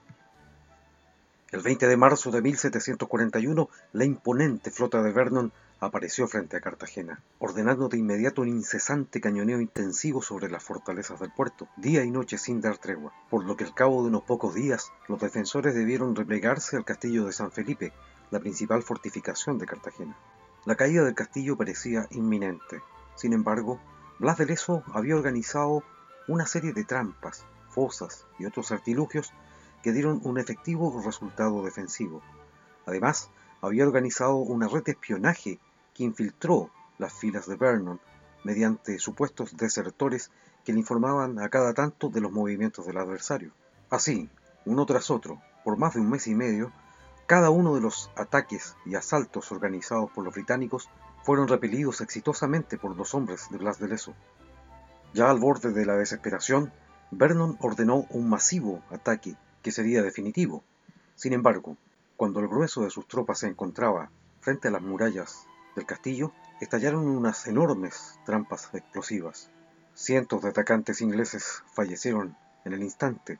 El 1.52 1.62
20 1.62 1.86
de 1.86 1.96
marzo 1.96 2.32
de 2.32 2.42
1741, 2.42 3.68
la 3.92 4.04
imponente 4.04 4.72
flota 4.72 5.02
de 5.02 5.12
Vernon 5.12 5.52
apareció 5.78 6.26
frente 6.26 6.56
a 6.56 6.60
Cartagena, 6.60 7.22
ordenando 7.38 7.88
de 7.88 7.98
inmediato 7.98 8.42
un 8.42 8.48
incesante 8.48 9.20
cañoneo 9.20 9.60
intensivo 9.60 10.22
sobre 10.22 10.48
las 10.48 10.64
fortalezas 10.64 11.20
del 11.20 11.30
puerto, 11.32 11.68
día 11.76 12.02
y 12.02 12.10
noche 12.10 12.38
sin 12.38 12.60
dar 12.60 12.78
tregua, 12.78 13.12
por 13.28 13.44
lo 13.44 13.56
que 13.56 13.64
al 13.64 13.74
cabo 13.74 14.02
de 14.02 14.08
unos 14.08 14.22
pocos 14.22 14.54
días 14.54 14.92
los 15.06 15.20
defensores 15.20 15.74
debieron 15.74 16.16
replegarse 16.16 16.76
al 16.76 16.84
castillo 16.84 17.26
de 17.26 17.32
San 17.32 17.52
Felipe, 17.52 17.92
la 18.30 18.40
principal 18.40 18.82
fortificación 18.82 19.58
de 19.58 19.66
Cartagena. 19.66 20.16
La 20.64 20.76
caída 20.76 21.04
del 21.04 21.14
castillo 21.14 21.56
parecía 21.56 22.08
inminente. 22.10 22.82
Sin 23.14 23.32
embargo, 23.32 23.78
Blas 24.18 24.38
de 24.38 24.46
Leso 24.46 24.82
había 24.92 25.14
organizado 25.14 25.84
una 26.26 26.46
serie 26.46 26.72
de 26.72 26.84
trampas, 26.84 27.44
fosas 27.68 28.24
y 28.38 28.46
otros 28.46 28.72
artilugios 28.72 29.32
que 29.82 29.92
dieron 29.92 30.20
un 30.24 30.38
efectivo 30.38 31.02
resultado 31.04 31.62
defensivo. 31.62 32.22
Además, 32.86 33.30
había 33.60 33.84
organizado 33.84 34.36
una 34.36 34.68
red 34.68 34.82
de 34.82 34.92
espionaje 34.92 35.60
que 35.96 36.04
infiltró 36.04 36.70
las 36.98 37.14
filas 37.14 37.46
de 37.46 37.56
Vernon 37.56 37.98
mediante 38.44 38.98
supuestos 38.98 39.56
desertores 39.56 40.30
que 40.62 40.74
le 40.74 40.80
informaban 40.80 41.38
a 41.38 41.48
cada 41.48 41.72
tanto 41.72 42.10
de 42.10 42.20
los 42.20 42.30
movimientos 42.30 42.86
del 42.86 42.98
adversario. 42.98 43.52
Así, 43.88 44.28
uno 44.66 44.84
tras 44.84 45.10
otro, 45.10 45.40
por 45.64 45.78
más 45.78 45.94
de 45.94 46.00
un 46.00 46.10
mes 46.10 46.26
y 46.26 46.34
medio, 46.34 46.70
cada 47.26 47.50
uno 47.50 47.74
de 47.74 47.80
los 47.80 48.10
ataques 48.14 48.76
y 48.84 48.94
asaltos 48.94 49.50
organizados 49.52 50.10
por 50.10 50.22
los 50.22 50.34
británicos 50.34 50.90
fueron 51.24 51.48
repelidos 51.48 52.00
exitosamente 52.02 52.76
por 52.76 52.94
los 52.94 53.14
hombres 53.14 53.48
de 53.50 53.58
Blas 53.58 53.78
de 53.78 53.88
Leso. 53.88 54.14
Ya 55.14 55.30
al 55.30 55.38
borde 55.38 55.72
de 55.72 55.86
la 55.86 55.96
desesperación, 55.96 56.72
Vernon 57.10 57.56
ordenó 57.60 58.06
un 58.10 58.28
masivo 58.28 58.82
ataque 58.90 59.34
que 59.62 59.72
sería 59.72 60.02
definitivo. 60.02 60.62
Sin 61.14 61.32
embargo, 61.32 61.76
cuando 62.16 62.40
el 62.40 62.48
grueso 62.48 62.82
de 62.82 62.90
sus 62.90 63.08
tropas 63.08 63.38
se 63.38 63.48
encontraba 63.48 64.10
frente 64.40 64.68
a 64.68 64.70
las 64.70 64.82
murallas 64.82 65.46
del 65.76 65.86
castillo, 65.86 66.32
estallaron 66.60 67.06
unas 67.06 67.46
enormes 67.46 68.18
trampas 68.24 68.70
explosivas. 68.72 69.50
Cientos 69.94 70.42
de 70.42 70.48
atacantes 70.48 71.00
ingleses 71.00 71.62
fallecieron 71.72 72.36
en 72.64 72.72
el 72.72 72.82
instante 72.82 73.38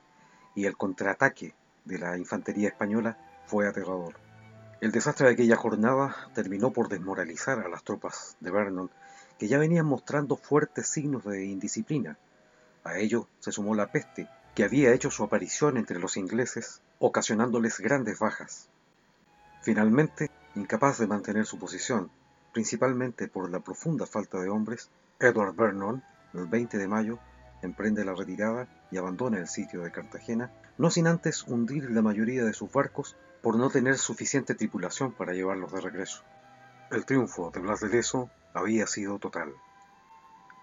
y 0.55 0.66
el 0.66 0.76
contraataque 0.76 1.55
de 1.85 1.99
la 1.99 2.16
infantería 2.16 2.69
española 2.69 3.19
fue 3.47 3.66
aterrador. 3.66 4.14
El 4.81 4.93
desastre 4.93 5.26
de 5.26 5.33
aquella 5.33 5.57
jornada 5.57 6.14
terminó 6.35 6.73
por 6.73 6.88
desmoralizar 6.88 7.61
a 7.61 7.69
las 7.69 7.83
tropas 7.83 8.37
de 8.40 8.50
Vernon, 8.50 8.90
que 9.38 9.49
ya 9.49 9.59
venían 9.59 9.87
mostrando 9.87 10.37
fuertes 10.37 10.88
signos 10.88 11.25
de 11.25 11.47
indisciplina. 11.47 12.19
A 12.85 12.99
ello 12.99 13.28
se 13.40 13.52
sumó 13.52 13.75
la 13.75 13.90
peste, 13.90 14.28
que 14.55 14.64
había 14.64 14.93
hecho 14.93 15.11
su 15.11 15.25
aparición 15.25 15.76
entre 15.76 15.99
los 15.99 16.16
ingleses, 16.16 16.83
ocasionándoles 16.99 17.81
grandes 17.81 18.19
bajas. 18.19 18.69
Finalmente, 19.62 20.31
incapaz 20.55 20.99
de 20.99 21.07
mantener 21.07 21.47
su 21.47 21.59
posición, 21.59 22.11
principalmente 22.56 23.28
por 23.28 23.50
la 23.50 23.60
profunda 23.60 24.06
falta 24.06 24.40
de 24.40 24.48
hombres, 24.48 24.88
Edward 25.20 25.54
Vernon, 25.54 26.02
el 26.32 26.46
20 26.46 26.78
de 26.78 26.88
mayo, 26.88 27.18
emprende 27.60 28.02
la 28.02 28.14
retirada 28.14 28.66
y 28.90 28.96
abandona 28.96 29.36
el 29.36 29.46
sitio 29.46 29.82
de 29.82 29.92
Cartagena, 29.92 30.50
no 30.78 30.88
sin 30.90 31.06
antes 31.06 31.42
hundir 31.42 31.90
la 31.90 32.00
mayoría 32.00 32.46
de 32.46 32.54
sus 32.54 32.72
barcos 32.72 33.14
por 33.42 33.58
no 33.58 33.68
tener 33.68 33.98
suficiente 33.98 34.54
tripulación 34.54 35.12
para 35.12 35.34
llevarlos 35.34 35.70
de 35.70 35.82
regreso. 35.82 36.22
El 36.90 37.04
triunfo 37.04 37.50
de 37.50 37.60
Blas 37.60 37.80
de 37.80 37.90
Leso 37.90 38.30
había 38.54 38.86
sido 38.86 39.18
total. 39.18 39.52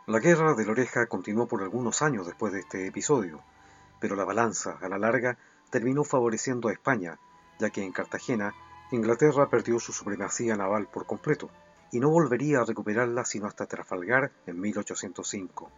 La 0.08 0.18
guerra 0.18 0.56
de 0.56 0.66
la 0.66 0.72
oreja 0.72 1.06
continuó 1.06 1.48
por 1.48 1.62
algunos 1.62 2.02
años 2.02 2.26
después 2.26 2.54
de 2.54 2.62
este 2.62 2.88
episodio, 2.88 3.44
pero 4.00 4.16
la 4.16 4.26
balanza, 4.26 4.80
a 4.82 4.90
la 4.90 4.98
larga, 4.98 5.38
terminó 5.70 6.04
favoreciendo 6.04 6.70
a 6.70 6.74
España, 6.74 7.20
ya 7.60 7.70
que 7.70 7.84
en 7.84 7.92
Cartagena 7.92 8.56
Inglaterra 8.90 9.48
perdió 9.48 9.80
su 9.80 9.94
supremacía 9.94 10.56
naval 10.56 10.88
por 10.88 11.06
completo, 11.06 11.52
y 11.94 12.00
no 12.00 12.10
volvería 12.10 12.60
a 12.60 12.66
recuperarla 12.66 13.24
sino 13.24 13.46
hasta 13.46 13.68
Trafalgar 13.68 14.32
en 14.48 14.60
1805. 14.60 15.72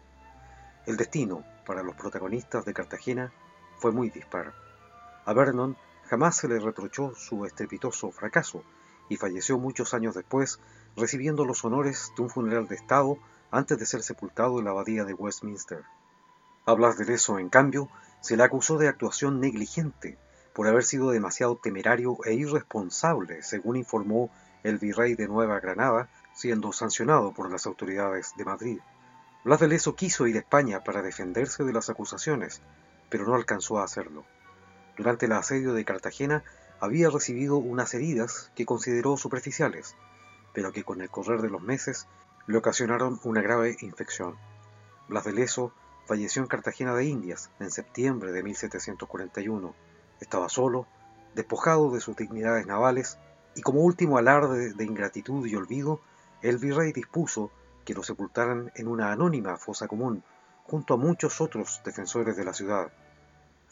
El 0.85 0.95
destino 0.95 1.43
para 1.65 1.83
los 1.83 1.93
protagonistas 1.95 2.63
de 2.63 2.73
Cartagena 2.73 3.33
fue 3.79 3.91
muy 3.91 4.09
dispar. 4.09 4.53
A 5.25 5.33
Vernon 5.33 5.75
jamás 6.05 6.37
se 6.37 6.47
le 6.47 6.57
reprochó 6.57 7.13
su 7.15 7.45
estrepitoso 7.45 8.11
fracaso 8.11 8.63
y 9.09 9.17
falleció 9.17 9.59
muchos 9.59 9.93
años 9.93 10.15
después 10.15 10.61
recibiendo 10.95 11.43
los 11.43 11.65
honores 11.65 12.13
de 12.15 12.23
un 12.23 12.29
funeral 12.29 12.69
de 12.69 12.75
Estado 12.75 13.17
antes 13.51 13.77
de 13.77 13.85
ser 13.85 14.01
sepultado 14.01 14.59
en 14.59 14.65
la 14.65 14.71
abadía 14.71 15.03
de 15.03 15.13
Westminster. 15.13 15.83
A 16.65 16.73
Blas 16.75 16.97
de 16.97 17.03
Leso, 17.03 17.39
en 17.39 17.49
cambio, 17.49 17.89
se 18.21 18.37
le 18.37 18.43
acusó 18.43 18.77
de 18.77 18.87
actuación 18.87 19.41
negligente 19.41 20.17
por 20.53 20.69
haber 20.69 20.85
sido 20.85 21.11
demasiado 21.11 21.57
temerario 21.57 22.17
e 22.23 22.35
irresponsable, 22.35 23.43
según 23.43 23.75
informó 23.75 24.31
el 24.65 24.79
virrey 24.79 25.13
de 25.13 25.27
Nueva 25.27 25.59
Granada, 25.59 26.09
siendo 26.33 26.73
sancionado 26.73 27.33
por 27.33 27.51
las 27.51 27.67
autoridades 27.67 28.33
de 28.35 28.45
Madrid. 28.45 28.79
Blas 29.43 29.59
de 29.59 29.67
Leso 29.67 29.95
quiso 29.95 30.25
ir 30.25 30.37
a 30.37 30.39
España 30.39 30.83
para 30.83 31.03
defenderse 31.03 31.63
de 31.63 31.71
las 31.71 31.91
acusaciones, 31.91 32.63
pero 33.09 33.27
no 33.27 33.35
alcanzó 33.35 33.77
a 33.77 33.83
hacerlo. 33.83 34.25
Durante 34.97 35.27
el 35.27 35.33
asedio 35.33 35.73
de 35.73 35.85
Cartagena 35.85 36.43
había 36.79 37.11
recibido 37.11 37.57
unas 37.57 37.93
heridas 37.93 38.51
que 38.55 38.65
consideró 38.65 39.17
superficiales, 39.17 39.95
pero 40.51 40.71
que 40.71 40.83
con 40.83 40.99
el 41.01 41.11
correr 41.11 41.43
de 41.43 41.51
los 41.51 41.61
meses 41.61 42.07
le 42.47 42.57
ocasionaron 42.57 43.19
una 43.23 43.43
grave 43.43 43.77
infección. 43.81 44.35
Blas 45.07 45.25
de 45.25 45.33
Leso 45.33 45.73
falleció 46.07 46.41
en 46.41 46.47
Cartagena 46.47 46.95
de 46.95 47.05
Indias 47.05 47.51
en 47.59 47.69
septiembre 47.69 48.31
de 48.31 48.41
1741. 48.41 49.75
Estaba 50.19 50.49
solo, 50.49 50.87
despojado 51.35 51.91
de 51.91 52.01
sus 52.01 52.15
dignidades 52.15 52.65
navales, 52.65 53.19
y 53.55 53.61
como 53.61 53.81
último 53.81 54.17
alarde 54.17 54.73
de 54.73 54.83
ingratitud 54.83 55.45
y 55.47 55.55
olvido, 55.55 56.01
el 56.41 56.57
virrey 56.57 56.91
dispuso 56.91 57.51
que 57.85 57.93
lo 57.93 58.03
sepultaran 58.03 58.71
en 58.75 58.87
una 58.87 59.11
anónima 59.11 59.57
fosa 59.57 59.87
común, 59.87 60.23
junto 60.65 60.95
a 60.95 60.97
muchos 60.97 61.39
otros 61.41 61.81
defensores 61.85 62.35
de 62.35 62.43
la 62.43 62.53
ciudad. 62.53 62.91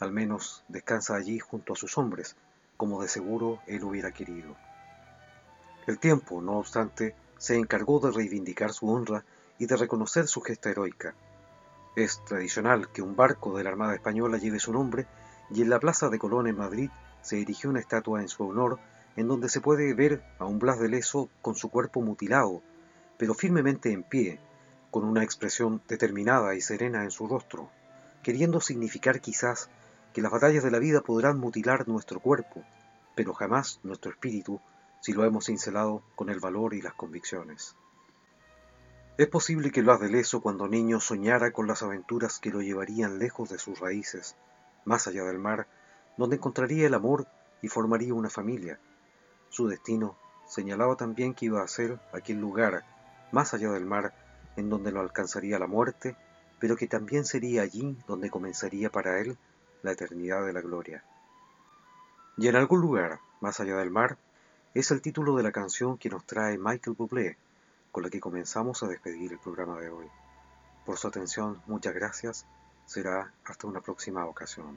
Al 0.00 0.12
menos 0.12 0.64
descansa 0.68 1.14
allí 1.14 1.38
junto 1.38 1.74
a 1.74 1.76
sus 1.76 1.98
hombres, 1.98 2.36
como 2.76 3.02
de 3.02 3.08
seguro 3.08 3.60
él 3.66 3.84
hubiera 3.84 4.12
querido. 4.12 4.56
El 5.86 5.98
tiempo, 5.98 6.40
no 6.40 6.58
obstante, 6.58 7.14
se 7.36 7.56
encargó 7.56 8.00
de 8.00 8.10
reivindicar 8.10 8.72
su 8.72 8.90
honra 8.90 9.24
y 9.58 9.66
de 9.66 9.76
reconocer 9.76 10.26
su 10.26 10.40
gesta 10.40 10.70
heroica. 10.70 11.14
Es 11.94 12.24
tradicional 12.24 12.90
que 12.90 13.02
un 13.02 13.14
barco 13.14 13.56
de 13.56 13.64
la 13.64 13.70
Armada 13.70 13.94
Española 13.94 14.38
lleve 14.38 14.58
su 14.58 14.72
nombre 14.72 15.06
y 15.50 15.62
en 15.62 15.70
la 15.70 15.78
Plaza 15.78 16.08
de 16.08 16.18
Colón 16.18 16.46
en 16.46 16.56
Madrid 16.56 16.90
se 17.22 17.40
erigió 17.40 17.70
una 17.70 17.80
estatua 17.80 18.20
en 18.20 18.28
su 18.28 18.46
honor 18.48 18.78
en 19.16 19.28
donde 19.28 19.48
se 19.48 19.60
puede 19.60 19.94
ver 19.94 20.22
a 20.38 20.44
un 20.44 20.58
Blas 20.58 20.78
de 20.78 20.88
Leso 20.88 21.28
con 21.42 21.54
su 21.54 21.70
cuerpo 21.70 22.00
mutilado 22.00 22.62
pero 23.18 23.34
firmemente 23.34 23.92
en 23.92 24.02
pie, 24.02 24.40
con 24.90 25.04
una 25.04 25.22
expresión 25.22 25.82
determinada 25.88 26.54
y 26.54 26.60
serena 26.60 27.04
en 27.04 27.10
su 27.10 27.26
rostro, 27.26 27.70
queriendo 28.22 28.60
significar 28.60 29.20
quizás 29.20 29.70
que 30.12 30.22
las 30.22 30.32
batallas 30.32 30.64
de 30.64 30.70
la 30.70 30.78
vida 30.78 31.00
podrán 31.00 31.38
mutilar 31.38 31.88
nuestro 31.88 32.20
cuerpo, 32.20 32.62
pero 33.14 33.34
jamás 33.34 33.80
nuestro 33.82 34.10
espíritu 34.10 34.60
si 35.00 35.12
lo 35.12 35.24
hemos 35.24 35.46
cincelado 35.46 36.02
con 36.14 36.30
el 36.30 36.40
valor 36.40 36.74
y 36.74 36.80
las 36.80 36.94
convicciones. 36.94 37.76
Es 39.16 39.28
posible 39.28 39.70
que 39.70 39.82
Blas 39.82 40.00
de 40.00 40.08
Leso 40.08 40.40
cuando 40.40 40.66
niño 40.66 40.98
soñara 40.98 41.52
con 41.52 41.66
las 41.66 41.82
aventuras 41.82 42.38
que 42.40 42.50
lo 42.50 42.62
llevarían 42.62 43.18
lejos 43.18 43.50
de 43.50 43.58
sus 43.58 43.78
raíces, 43.78 44.36
más 44.84 45.06
allá 45.06 45.24
del 45.24 45.38
mar, 45.38 45.68
donde 46.16 46.36
encontraría 46.36 46.86
el 46.86 46.94
amor 46.94 47.26
y 47.62 47.68
formaría 47.68 48.14
una 48.14 48.30
familia. 48.30 48.80
Su 49.54 49.68
destino 49.68 50.16
señalaba 50.48 50.96
también 50.96 51.32
que 51.32 51.44
iba 51.44 51.62
a 51.62 51.68
ser 51.68 52.00
aquel 52.12 52.40
lugar 52.40 52.84
más 53.30 53.54
allá 53.54 53.70
del 53.70 53.84
mar, 53.84 54.12
en 54.56 54.68
donde 54.68 54.90
lo 54.90 54.98
alcanzaría 54.98 55.60
la 55.60 55.68
muerte, 55.68 56.16
pero 56.58 56.74
que 56.74 56.88
también 56.88 57.24
sería 57.24 57.62
allí 57.62 57.96
donde 58.08 58.30
comenzaría 58.30 58.90
para 58.90 59.20
él 59.20 59.38
la 59.84 59.92
eternidad 59.92 60.44
de 60.44 60.52
la 60.52 60.60
gloria. 60.60 61.04
Y 62.36 62.48
en 62.48 62.56
algún 62.56 62.80
lugar, 62.80 63.20
más 63.40 63.60
allá 63.60 63.76
del 63.76 63.92
mar, 63.92 64.18
es 64.74 64.90
el 64.90 65.00
título 65.00 65.36
de 65.36 65.44
la 65.44 65.52
canción 65.52 65.98
que 65.98 66.10
nos 66.10 66.26
trae 66.26 66.58
Michael 66.58 66.96
Bublé, 66.98 67.38
con 67.92 68.02
la 68.02 68.10
que 68.10 68.18
comenzamos 68.18 68.82
a 68.82 68.88
despedir 68.88 69.34
el 69.34 69.38
programa 69.38 69.78
de 69.78 69.88
hoy. 69.88 70.08
Por 70.84 70.98
su 70.98 71.06
atención, 71.06 71.62
muchas 71.68 71.94
gracias. 71.94 72.44
Será 72.86 73.32
hasta 73.44 73.68
una 73.68 73.80
próxima 73.80 74.26
ocasión. 74.26 74.76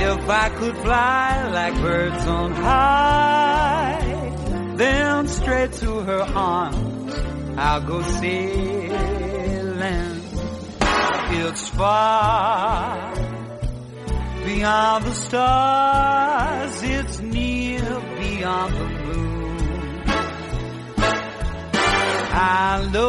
If 0.00 0.28
I 0.30 0.48
could 0.50 0.76
fly 0.76 1.48
like 1.48 1.74
birds 1.82 2.24
on 2.26 2.52
high, 2.52 4.00
then 4.76 5.26
straight 5.26 5.72
to 5.82 5.98
her 6.00 6.22
arms 6.22 7.14
I'll 7.56 7.80
go 7.80 8.00
sailing. 8.02 8.92
It's 11.40 11.68
far 11.70 13.12
beyond 14.44 15.04
the 15.04 15.14
stars, 15.14 16.82
it's 16.84 17.18
near 17.18 18.00
beyond 18.20 18.74
the 18.74 18.88
moon. 19.04 20.02
I 22.30 22.88
know 22.92 23.08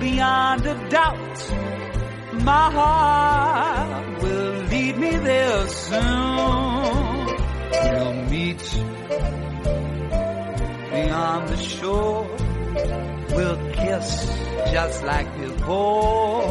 beyond 0.00 0.66
a 0.66 0.88
doubt 0.88 1.28
my 2.42 2.70
heart 2.72 3.47
soon. 5.68 7.26
We'll 7.70 8.14
meet 8.30 8.62
beyond 10.90 11.48
the 11.48 11.56
shore. 11.56 12.26
We'll 13.30 13.72
kiss 13.72 14.26
just 14.72 15.04
like 15.04 15.38
before. 15.38 16.50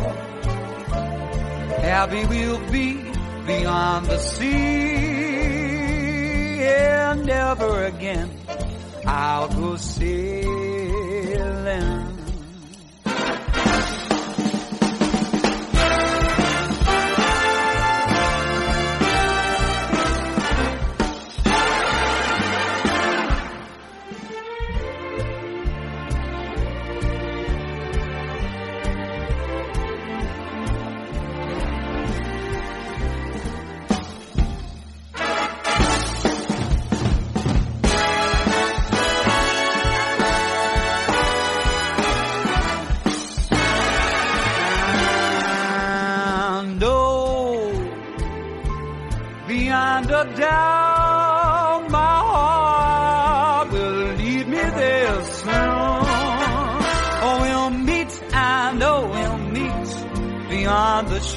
Happy 1.81 2.25
we'll 2.25 2.71
be 2.71 3.01
beyond 3.47 4.05
the 4.05 4.19
sea. 4.19 4.57
And 6.61 7.25
never 7.25 7.85
again 7.85 8.29
I'll 9.05 9.47
go 9.47 9.75
sailing. 9.77 10.66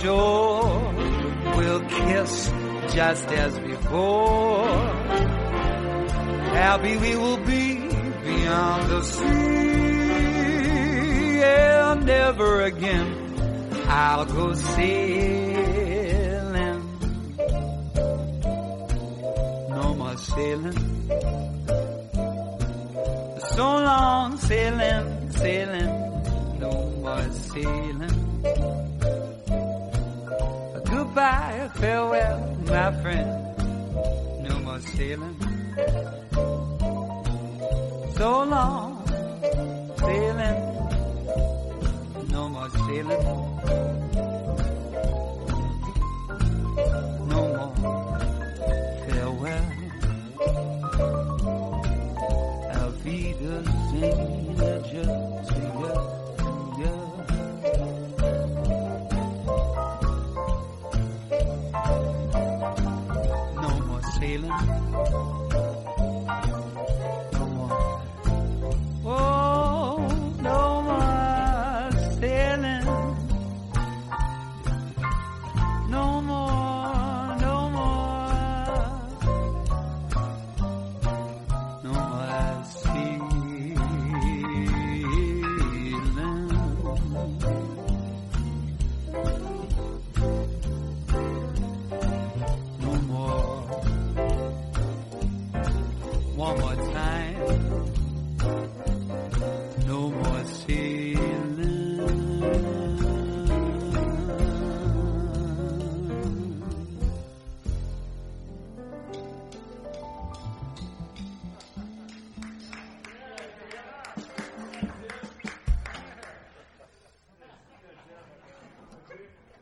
Shore. 0.00 0.94
We'll 1.56 1.80
kiss 1.80 2.50
just 2.94 3.28
as 3.28 3.58
before. 3.58 4.66
Happy 6.60 6.96
we 6.96 7.16
will 7.16 7.38
be 7.38 7.74
beyond 8.24 8.90
the 8.90 9.02
sea. 9.02 9.80
And 11.42 12.06
never 12.06 12.62
again 12.62 13.30
I'll 13.88 14.24
go 14.24 14.54
sailing. 14.54 15.90
No 19.68 19.94
more 19.94 20.16
sailing. 20.16 20.78
So 23.56 23.64
long 23.64 24.36
sailing, 24.38 25.32
sailing, 25.32 25.92
no 26.60 26.72
more 27.02 27.32
sailing. 27.32 28.19
Goodbye, 31.10 31.68
farewell, 31.74 32.56
my 32.66 33.02
friend. 33.02 33.28
No 34.46 34.58
more 34.60 34.78
sailing. 34.78 35.34
So 38.16 38.44
long 38.44 39.02
sailing, 39.98 40.58
no 42.30 42.48
more 42.48 42.70
sailing. 42.70 43.49